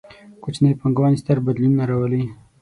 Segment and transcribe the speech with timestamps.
[0.43, 2.23] کوچنۍ پانګونې، ستر بدلونونه راولي